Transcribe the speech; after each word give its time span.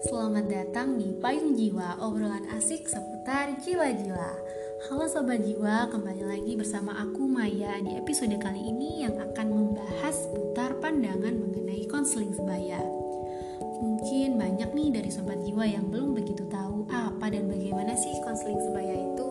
Selamat 0.00 0.48
datang 0.48 0.96
di 0.96 1.12
Payung 1.12 1.52
Jiwa, 1.60 2.00
obrolan 2.00 2.48
asik 2.56 2.88
seputar 2.88 3.52
jiwa-jiwa. 3.60 4.32
Halo 4.88 5.04
Sobat 5.04 5.44
Jiwa, 5.44 5.92
kembali 5.92 6.24
lagi 6.24 6.56
bersama 6.56 6.96
aku 6.96 7.28
Maya 7.28 7.76
di 7.84 8.00
episode 8.00 8.32
kali 8.40 8.64
ini 8.64 9.04
yang 9.04 9.12
akan 9.20 9.52
membahas 9.52 10.24
putar 10.32 10.80
pandangan 10.80 11.36
mengenai 11.36 11.84
konseling 11.84 12.32
sebaya. 12.32 12.80
Mungkin 13.84 14.40
banyak 14.40 14.72
nih 14.72 14.88
dari 14.88 15.12
Sobat 15.12 15.36
Jiwa 15.44 15.68
yang 15.68 15.92
belum 15.92 16.16
begitu 16.16 16.48
tahu 16.48 16.88
apa 16.88 17.28
dan 17.28 17.44
bagaimana 17.52 17.92
sih 17.92 18.16
konseling 18.24 18.56
sebaya 18.56 18.96
itu. 18.96 19.28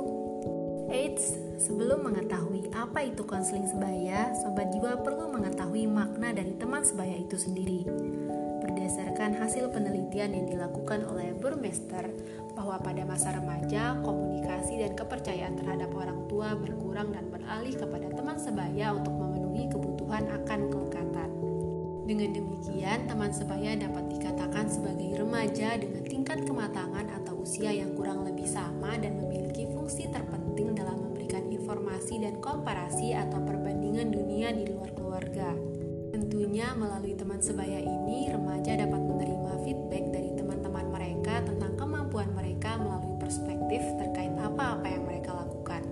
Eits, 0.93 1.33
sebelum 1.65 2.05
mengetahui 2.13 2.69
apa 2.77 3.09
itu 3.09 3.25
konseling 3.25 3.65
sebaya, 3.65 4.37
Sobat 4.45 4.69
Jiwa 4.69 5.01
perlu 5.01 5.33
mengetahui 5.33 5.89
makna 5.89 6.29
dari 6.29 6.53
teman 6.61 6.85
sebaya 6.85 7.17
itu 7.17 7.41
sendiri 7.41 7.89
berdasarkan 8.89 9.37
hasil 9.37 9.69
penelitian 9.69 10.33
yang 10.33 10.49
dilakukan 10.49 11.05
oleh 11.13 11.29
Burmester 11.37 12.09
bahwa 12.57 12.81
pada 12.81 13.05
masa 13.05 13.37
remaja, 13.37 13.93
komunikasi 14.01 14.81
dan 14.81 14.97
kepercayaan 14.97 15.61
terhadap 15.61 15.93
orang 15.93 16.25
tua 16.25 16.57
berkurang 16.57 17.13
dan 17.13 17.29
beralih 17.29 17.77
kepada 17.77 18.09
teman 18.09 18.41
sebaya 18.41 18.89
untuk 18.97 19.13
memenuhi 19.13 19.69
kebutuhan 19.69 20.25
akan 20.41 20.73
kelekatan. 20.73 21.29
Dengan 22.09 22.33
demikian, 22.33 23.05
teman 23.05 23.29
sebaya 23.29 23.77
dapat 23.77 24.09
dikatakan 24.09 24.65
sebagai 24.65 25.21
remaja 25.21 25.77
dengan 25.77 26.03
tingkat 26.09 26.49
kematangan 26.49 27.13
atau 27.21 27.45
usia 27.45 27.69
yang 27.69 27.93
kurang 27.93 28.25
lebih 28.25 28.49
sama 28.49 28.97
dan 28.97 29.21
memiliki 29.21 29.69
fungsi 29.69 30.09
terpenting 30.09 30.73
dalam 30.73 30.97
memberikan 30.97 31.45
informasi 31.45 32.25
dan 32.25 32.41
komparasi 32.41 33.13
atau 33.13 33.37
perbandingan 33.37 34.09
dunia 34.09 34.49
di 34.49 34.65
luar 34.65 34.89
keluarga. 34.97 35.68
Tentunya 36.09 36.73
melalui 36.73 37.13
teman 37.13 37.37
sebaya 37.37 37.77
ini, 37.77 38.33
remaja 38.33 38.73
dapat 38.81 38.97
menerima 38.97 39.51
feedback 39.61 40.09
dari 40.09 40.33
teman-teman 40.33 40.89
mereka 40.89 41.45
tentang 41.45 41.77
kemampuan 41.77 42.33
mereka 42.33 42.81
melalui 42.81 43.13
perspektif 43.21 43.81
terkait 44.01 44.33
apa-apa 44.33 44.89
yang 44.89 45.05
mereka 45.05 45.37
lakukan. 45.37 45.85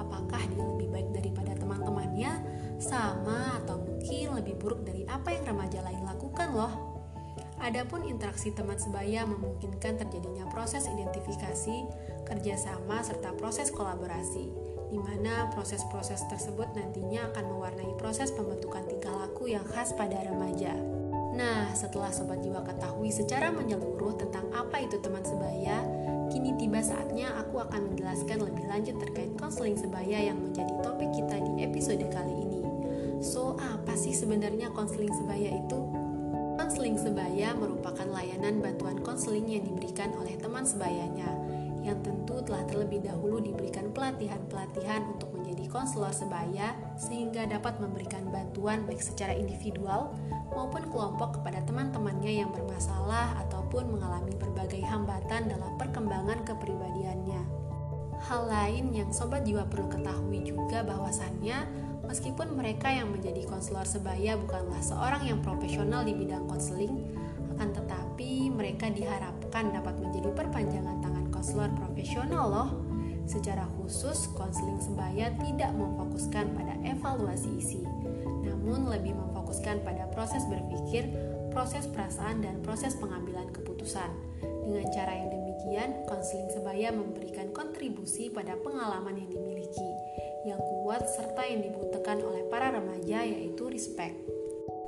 Apakah 0.00 0.40
dia 0.48 0.64
lebih 0.64 0.88
baik 0.88 1.08
daripada 1.12 1.52
teman-temannya, 1.52 2.32
sama 2.80 3.60
atau 3.60 3.76
mungkin 3.76 4.40
lebih 4.40 4.56
buruk 4.56 4.80
dari 4.88 5.04
apa 5.04 5.36
yang 5.36 5.52
remaja 5.52 5.84
lain 5.84 6.00
lakukan 6.08 6.48
loh. 6.56 6.72
Adapun 7.60 8.08
interaksi 8.08 8.52
teman 8.56 8.80
sebaya 8.80 9.28
memungkinkan 9.28 10.00
terjadinya 10.00 10.48
proses 10.48 10.88
identifikasi, 10.88 11.88
kerjasama, 12.24 13.04
serta 13.04 13.36
proses 13.36 13.68
kolaborasi 13.68 14.65
di 14.86 14.98
mana 14.98 15.50
proses-proses 15.50 16.22
tersebut 16.30 16.70
nantinya 16.78 17.30
akan 17.34 17.44
mewarnai 17.50 17.92
proses 17.98 18.30
pembentukan 18.30 18.86
tingkah 18.86 19.14
laku 19.14 19.50
yang 19.50 19.66
khas 19.66 19.90
pada 19.94 20.22
remaja. 20.22 20.74
Nah, 21.36 21.68
setelah 21.76 22.08
Sobat 22.08 22.40
Jiwa 22.40 22.64
ketahui 22.64 23.12
secara 23.12 23.52
menyeluruh 23.52 24.16
tentang 24.16 24.48
apa 24.56 24.80
itu 24.80 24.96
teman 25.04 25.20
sebaya, 25.20 25.84
kini 26.32 26.56
tiba 26.56 26.80
saatnya 26.80 27.28
aku 27.36 27.60
akan 27.60 27.92
menjelaskan 27.92 28.40
lebih 28.40 28.64
lanjut 28.64 28.96
terkait 29.04 29.36
konseling 29.36 29.76
sebaya 29.76 30.32
yang 30.32 30.40
menjadi 30.40 30.72
topik 30.80 31.12
kita 31.12 31.36
di 31.44 31.52
episode 31.60 32.00
kali 32.08 32.32
ini. 32.32 32.64
So, 33.20 33.60
apa 33.60 33.92
sih 34.00 34.16
sebenarnya 34.16 34.72
konseling 34.72 35.12
sebaya 35.12 35.60
itu? 35.60 35.80
Konseling 36.56 36.96
sebaya 36.96 37.52
merupakan 37.52 38.08
layanan 38.08 38.64
bantuan 38.64 38.96
konseling 39.04 39.44
yang 39.44 39.68
diberikan 39.68 40.16
oleh 40.16 40.40
teman 40.40 40.64
sebayanya 40.64 41.45
terlebih 42.96 43.12
dahulu 43.12 43.36
diberikan 43.44 43.92
pelatihan-pelatihan 43.92 45.04
untuk 45.12 45.28
menjadi 45.36 45.68
konselor 45.68 46.16
sebaya 46.16 46.72
sehingga 46.96 47.44
dapat 47.44 47.76
memberikan 47.76 48.24
bantuan 48.32 48.88
baik 48.88 49.04
secara 49.04 49.36
individual 49.36 50.16
maupun 50.56 50.88
kelompok 50.88 51.36
kepada 51.36 51.60
teman-temannya 51.68 52.40
yang 52.40 52.48
bermasalah 52.56 53.36
ataupun 53.44 53.92
mengalami 53.92 54.32
berbagai 54.40 54.80
hambatan 54.80 55.52
dalam 55.52 55.76
perkembangan 55.76 56.40
kepribadiannya. 56.48 57.42
Hal 58.16 58.48
lain 58.48 58.96
yang 58.96 59.12
sobat 59.12 59.44
jiwa 59.44 59.68
perlu 59.68 59.92
ketahui 59.92 60.40
juga 60.40 60.80
bahwasannya 60.80 61.68
meskipun 62.08 62.56
mereka 62.56 62.88
yang 62.88 63.12
menjadi 63.12 63.44
konselor 63.44 63.84
sebaya 63.84 64.40
bukanlah 64.40 64.80
seorang 64.80 65.20
yang 65.28 65.44
profesional 65.44 66.00
di 66.00 66.16
bidang 66.16 66.48
konseling, 66.48 67.12
akan 67.60 67.76
tetapi 67.76 68.48
mereka 68.48 68.88
diharapkan 68.88 69.68
dapat 69.68 70.00
menjadi 70.00 70.32
perpanjangan 70.32 70.96
tangan 71.04 71.26
konselor 71.28 71.68
profesional 71.76 72.48
loh. 72.48 72.85
Secara 73.26 73.66
khusus, 73.78 74.30
konseling 74.38 74.78
sebaya 74.78 75.34
tidak 75.42 75.74
memfokuskan 75.74 76.46
pada 76.54 76.78
evaluasi 76.86 77.50
isi, 77.58 77.82
namun 78.46 78.86
lebih 78.86 79.18
memfokuskan 79.18 79.82
pada 79.82 80.06
proses 80.14 80.46
berpikir, 80.46 81.10
proses 81.50 81.90
perasaan, 81.90 82.46
dan 82.46 82.62
proses 82.62 82.94
pengambilan 82.94 83.50
keputusan. 83.50 84.10
Dengan 84.66 84.86
cara 84.94 85.10
yang 85.14 85.30
demikian, 85.34 86.06
konseling 86.06 86.50
sebaya 86.54 86.94
memberikan 86.94 87.50
kontribusi 87.50 88.30
pada 88.30 88.54
pengalaman 88.62 89.18
yang 89.18 89.30
dimiliki, 89.30 89.90
yang 90.46 90.62
kuat 90.62 91.02
serta 91.10 91.42
yang 91.50 91.66
dibutuhkan 91.66 92.22
oleh 92.22 92.46
para 92.46 92.70
remaja 92.70 93.26
yaitu 93.26 93.66
respect. 93.66 94.35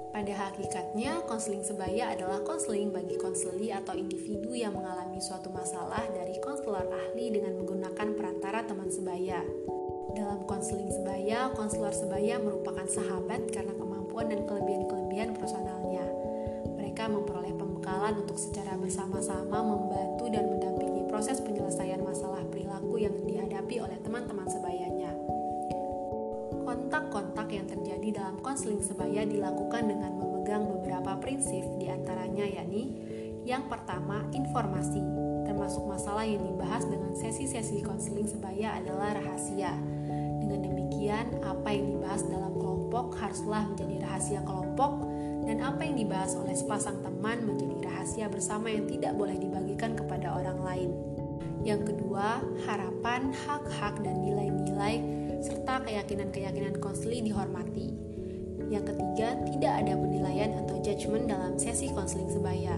Pada 0.09 0.33
hakikatnya, 0.33 1.21
konseling 1.29 1.61
sebaya 1.61 2.17
adalah 2.17 2.41
konseling 2.41 2.89
bagi 2.89 3.21
konseli 3.21 3.69
atau 3.69 3.93
individu 3.93 4.57
yang 4.57 4.73
mengalami 4.73 5.21
suatu 5.21 5.53
masalah 5.53 6.01
dari 6.17 6.41
konselor 6.41 6.89
ahli 6.89 7.29
dengan 7.29 7.61
menggunakan 7.61 8.17
perantara 8.17 8.65
teman 8.65 8.89
sebaya. 8.89 9.45
Dalam 10.17 10.49
konseling 10.49 10.89
sebaya, 10.89 11.53
konselor 11.53 11.93
sebaya 11.93 12.41
merupakan 12.41 12.89
sahabat 12.89 13.53
karena 13.53 13.77
kemampuan 13.77 14.33
dan 14.33 14.49
kelebihan-kelebihan 14.49 15.37
personalnya. 15.37 16.09
Mereka 16.81 17.05
memperoleh 17.13 17.53
pembekalan 17.53 18.25
untuk 18.25 18.41
secara 18.41 18.81
bersama-sama 18.81 19.61
membantu 19.61 20.33
dan 20.33 20.49
mendampingi 20.49 21.05
proses 21.13 21.37
penyelesaian 21.45 22.01
masalah 22.01 22.41
perilaku 22.49 22.97
yang 22.97 23.13
dihadapi 23.29 23.77
oleh 23.85 24.01
teman-teman 24.01 24.49
sebayanya. 24.49 25.13
Kontak-kontak 26.65 27.28
terjadi 28.09 28.25
dalam 28.25 28.41
konseling 28.41 28.81
sebaya 28.81 29.21
dilakukan 29.29 29.85
dengan 29.85 30.17
memegang 30.17 30.65
beberapa 30.65 31.21
prinsip 31.21 31.61
di 31.77 31.93
antaranya 31.93 32.49
yakni 32.49 32.97
yang 33.45 33.69
pertama 33.69 34.25
informasi 34.33 35.05
termasuk 35.45 35.85
masalah 35.85 36.25
yang 36.25 36.41
dibahas 36.41 36.89
dengan 36.89 37.13
sesi-sesi 37.13 37.85
konseling 37.85 38.25
sebaya 38.25 38.81
adalah 38.81 39.17
rahasia. 39.17 39.77
Dengan 40.41 40.61
demikian, 40.61 41.41
apa 41.45 41.69
yang 41.69 41.97
dibahas 41.97 42.25
dalam 42.29 42.53
kelompok 42.57 43.17
haruslah 43.21 43.65
menjadi 43.73 43.97
rahasia 44.05 44.41
kelompok 44.45 45.05
dan 45.45 45.61
apa 45.65 45.85
yang 45.85 45.97
dibahas 46.01 46.33
oleh 46.37 46.57
sepasang 46.57 47.01
teman 47.05 47.45
menjadi 47.45 47.77
rahasia 47.93 48.27
bersama 48.33 48.73
yang 48.73 48.89
tidak 48.89 49.17
boleh 49.17 49.37
dibagikan 49.37 49.93
kepada 49.97 50.33
orang 50.33 50.61
lain. 50.65 50.91
Yang 51.65 51.93
kedua, 51.93 52.41
harapan, 52.69 53.33
hak-hak, 53.33 54.01
dan 54.01 54.21
nilai-nilai 54.25 55.28
serta 55.39 55.83
keyakinan-keyakinan 55.87 56.83
konseli 56.83 57.23
dihormati. 57.23 57.95
Yang 58.69 58.95
ketiga, 58.95 59.29
tidak 59.49 59.73
ada 59.85 59.95
penilaian 59.97 60.51
atau 60.65 60.77
judgement 60.85 61.25
dalam 61.25 61.57
sesi 61.57 61.89
konseling 61.95 62.29
sebaya. 62.29 62.77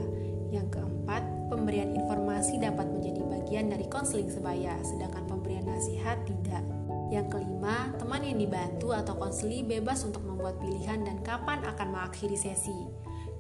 Yang 0.55 0.79
keempat, 0.79 1.23
pemberian 1.51 1.97
informasi 1.99 2.63
dapat 2.63 2.87
menjadi 2.87 3.23
bagian 3.27 3.67
dari 3.75 3.87
konseling 3.91 4.31
sebaya, 4.31 4.79
sedangkan 4.87 5.27
pemberian 5.27 5.67
nasihat 5.67 6.23
tidak. 6.29 6.63
Yang 7.11 7.27
kelima, 7.35 7.91
teman 7.99 8.23
yang 8.23 8.39
dibantu 8.39 8.95
atau 8.95 9.19
konseli 9.19 9.67
bebas 9.67 10.07
untuk 10.07 10.23
membuat 10.23 10.63
pilihan 10.63 11.03
dan 11.03 11.19
kapan 11.27 11.59
akan 11.67 11.91
mengakhiri 11.91 12.39
sesi, 12.39 12.87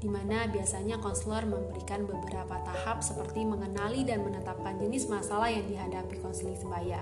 di 0.03 0.11
mana 0.11 0.51
biasanya 0.51 0.99
konselor 0.99 1.47
memberikan 1.47 2.03
beberapa 2.03 2.59
tahap 2.67 2.99
seperti 2.99 3.47
mengenali 3.47 4.03
dan 4.03 4.27
menetapkan 4.27 4.75
jenis 4.83 5.07
masalah 5.07 5.55
yang 5.55 5.71
dihadapi 5.71 6.19
konseling 6.19 6.59
sebaya 6.59 6.99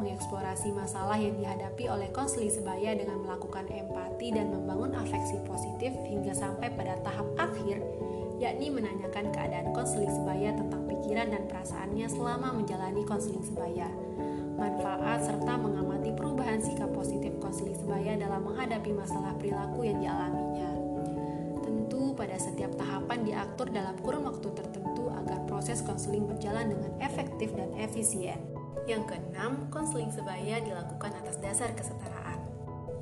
mengeksplorasi 0.00 0.72
masalah 0.72 1.20
yang 1.20 1.36
dihadapi 1.36 1.84
oleh 1.88 2.08
konseling 2.16 2.48
sebaya 2.48 2.96
dengan 2.96 3.20
melakukan 3.20 3.68
empati 3.68 4.32
dan 4.32 4.48
membangun 4.48 4.96
afeksi 4.96 5.36
positif 5.44 5.92
hingga 6.08 6.32
sampai 6.32 6.72
pada 6.72 6.96
tahap 7.04 7.28
akhir, 7.36 7.84
yakni 8.40 8.72
menanyakan 8.72 9.28
keadaan 9.30 9.70
konseling 9.76 10.08
sebaya 10.08 10.56
tentang 10.56 10.82
pikiran 10.88 11.28
dan 11.28 11.42
perasaannya 11.44 12.06
selama 12.08 12.48
menjalani 12.56 13.02
konseling 13.04 13.44
sebaya. 13.44 13.88
Manfaat 14.56 15.26
serta 15.26 15.58
mengamati 15.58 16.12
perubahan 16.14 16.60
sikap 16.62 16.92
positif 16.92 17.34
konseling 17.40 17.76
sebaya 17.76 18.16
dalam 18.16 18.46
menghadapi 18.46 18.92
masalah 18.94 19.34
perilaku 19.36 19.84
yang 19.84 19.98
dialaminya. 20.00 20.70
Tentu 21.64 22.12
pada 22.14 22.36
setiap 22.36 22.72
tahapan 22.76 23.26
diatur 23.26 23.68
dalam 23.72 23.96
kurun 24.00 24.28
waktu 24.28 24.48
tertentu 24.52 25.08
agar 25.08 25.42
proses 25.48 25.80
konseling 25.82 26.28
berjalan 26.28 26.72
dengan 26.72 26.92
efektif 27.00 27.52
dan 27.56 27.72
efisien. 27.80 28.51
Yang 28.82 29.14
keenam, 29.14 29.70
konseling 29.70 30.10
sebaya 30.10 30.58
dilakukan 30.58 31.14
atas 31.14 31.38
dasar 31.38 31.70
kesetaraan. 31.70 32.42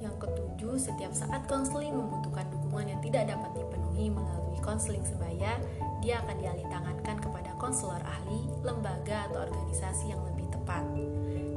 Yang 0.05 0.29
ketujuh, 0.29 0.77
setiap 0.77 1.12
saat 1.17 1.49
konseling 1.49 1.97
membutuhkan 1.97 2.44
dukungan 2.53 2.93
yang 2.93 3.00
tidak 3.00 3.32
dapat 3.32 3.50
dipenuhi 3.56 4.12
melalui 4.12 4.61
konseling 4.61 5.05
sebaya, 5.09 5.56
dia 6.05 6.21
akan 6.21 6.37
dialih 6.37 6.69
tangankan 6.69 7.17
kepada 7.21 7.50
konselor 7.56 8.00
ahli, 8.05 8.44
lembaga, 8.61 9.29
atau 9.32 9.49
organisasi 9.49 10.12
yang 10.12 10.21
lebih 10.29 10.49
tepat. 10.53 10.85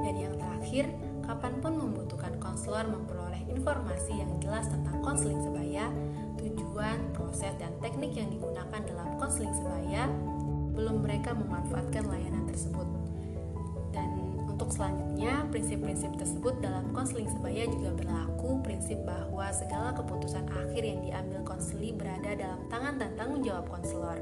Dan 0.03 0.15
yang 0.15 0.35
terakhir, 0.39 0.87
kapan 1.23 1.53
pun 1.59 1.73
membutuhkan 1.79 2.35
konselor 2.39 2.87
memperoleh 2.87 3.43
informasi 3.51 4.23
yang 4.23 4.31
jelas 4.39 4.71
tentang 4.71 5.03
konseling 5.03 5.39
sebaya, 5.43 5.91
tujuan, 6.39 6.99
proses, 7.11 7.51
dan 7.59 7.75
teknik 7.83 8.15
yang 8.15 8.31
digunakan 8.31 8.81
dalam 8.87 9.19
konseling 9.19 9.51
sebaya, 9.51 10.07
belum 10.75 11.03
mereka 11.03 11.35
memanfaatkan 11.35 12.07
layanan 12.07 12.47
tersebut. 12.47 13.02
Dan 13.93 14.33
untuk 14.49 14.73
selanjutnya, 14.73 15.45
prinsip-prinsip 15.53 16.17
tersebut 16.17 16.57
dalam 16.59 16.89
konseling 16.91 17.29
sebaya 17.29 17.69
juga 17.69 17.93
berlaku 17.93 18.61
prinsip 18.65 19.01
bahwa 19.05 19.49
segala 19.53 19.93
keputusan 19.93 20.49
akhir 20.49 20.81
yang 20.81 20.99
diambil 21.05 21.41
konseli 21.45 21.93
berada 21.93 22.33
dalam 22.33 22.61
tangan 22.67 22.97
dan 22.97 23.13
tanggung 23.13 23.45
jawab 23.45 23.69
konselor. 23.69 24.17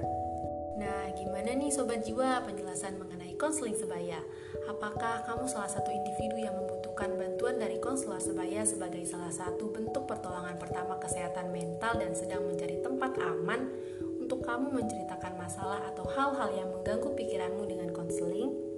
Nah, 0.81 1.13
gimana 1.13 1.53
nih 1.53 1.69
sobat 1.69 2.01
jiwa 2.01 2.41
penjelasan 2.41 2.97
mengenai 2.97 3.38
konseling 3.38 3.77
sebaya? 3.77 4.18
Apakah 4.65 5.21
kamu 5.29 5.45
salah 5.45 5.69
satu 5.69 5.94
individu 5.94 6.41
yang 6.41 6.57
membutuhkan 6.57 7.12
bantuan 7.21 7.62
dari 7.62 7.77
konselor 7.77 8.17
sebaya 8.17 8.65
sebagai 8.65 9.06
salah 9.06 9.29
satu 9.29 9.69
bentuk 9.69 10.09
pertolongan 10.09 10.57
pertama 10.57 10.97
kesehatan 10.97 11.53
mental 11.53 12.01
dan 12.01 12.17
sedang 12.17 12.47
mencari 12.50 12.81
tempat 12.81 13.13
aman 13.19 13.69
untuk 14.17 14.41
kamu 14.41 14.74
menceritakan 14.74 15.38
masalah 15.38 15.85
atau 15.91 16.07
hal-hal 16.17 16.50
yang 16.56 16.69
mengganggu 16.74 17.13
pikiranmu 17.13 17.67
dengan 17.69 17.94
konseling? 17.94 18.70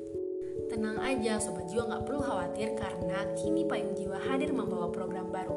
Tenang 0.74 0.98
aja, 1.06 1.38
sobat 1.38 1.70
jiwa 1.70 1.86
nggak 1.86 2.02
perlu 2.10 2.25
khawatir 2.25 2.74
karena 2.74 3.30
kini 3.38 3.62
Payung 3.70 3.94
Jiwa 3.94 4.18
hadir 4.18 4.50
membawa 4.50 4.90
program 4.90 5.30
baru. 5.30 5.54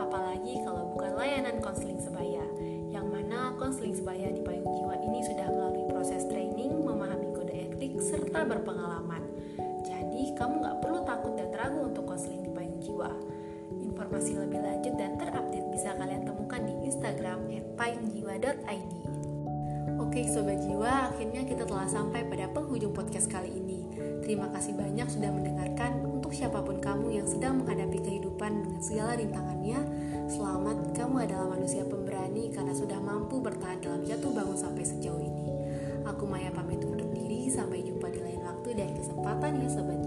Apalagi 0.00 0.64
kalau 0.64 0.96
bukan 0.96 1.12
layanan 1.12 1.60
konseling 1.60 2.00
sebaya, 2.00 2.40
yang 2.88 3.04
mana 3.12 3.52
konseling 3.60 3.92
sebaya 3.92 4.32
di 4.32 4.40
Payung 4.40 4.64
Jiwa 4.64 4.96
ini 5.04 5.20
sudah 5.28 5.52
melalui 5.52 5.84
proses 5.92 6.24
training, 6.32 6.72
memahami 6.72 7.36
kode 7.36 7.52
etik, 7.52 8.00
serta 8.00 8.48
berpengalaman. 8.48 9.28
Jadi, 9.84 10.32
kamu 10.40 10.64
nggak 10.64 10.76
perlu 10.80 11.04
takut 11.04 11.36
dan 11.36 11.52
ragu 11.52 11.92
untuk 11.92 12.08
konseling 12.08 12.40
di 12.40 12.50
Payung 12.56 12.80
Jiwa. 12.80 13.12
Informasi 13.76 14.40
lebih 14.40 14.64
lanjut 14.64 14.96
dan 14.96 15.20
terupdate 15.20 15.68
bisa 15.68 15.92
kalian 16.00 16.24
temukan 16.24 16.64
di 16.64 16.72
Instagram 16.88 17.44
@payungjiwa.id. 17.76 18.92
Oke 20.00 20.24
Sobat 20.32 20.64
Jiwa, 20.64 21.12
akhirnya 21.12 21.44
kita 21.44 21.68
telah 21.68 21.84
sampai 21.84 22.24
pada 22.24 22.48
penghujung 22.56 22.96
podcast 22.96 23.28
kali 23.28 23.52
ini. 23.52 23.84
Terima 24.26 24.50
kasih 24.50 24.74
banyak 24.74 25.06
sudah 25.06 25.30
mendengarkan. 25.30 26.02
Untuk 26.02 26.34
siapa 26.34 26.58
pun 26.58 26.82
kamu 26.82 27.14
yang 27.14 27.30
sedang 27.30 27.62
menghadapi 27.62 28.02
kehidupan 28.02 28.66
dengan 28.66 28.82
segala 28.82 29.14
rintangannya, 29.14 29.78
selamat 30.26 30.98
kamu 30.98 31.30
adalah 31.30 31.54
manusia 31.54 31.86
pemberani 31.86 32.50
karena 32.50 32.74
sudah 32.74 32.98
mampu 32.98 33.38
bertahan 33.38 33.78
dalam 33.78 34.02
jatuh 34.02 34.34
bangun 34.34 34.58
sampai 34.58 34.82
sejauh 34.82 35.22
ini. 35.22 35.46
Aku 36.10 36.26
Maya 36.26 36.50
pamit 36.50 36.82
undur 36.82 37.06
diri, 37.14 37.46
sampai 37.46 37.86
jumpa 37.86 38.10
di 38.10 38.18
lain 38.18 38.42
waktu 38.42 38.74
dan 38.74 38.98
kesempatan 38.98 39.62
ya 39.62 39.68
sobat 39.70 40.02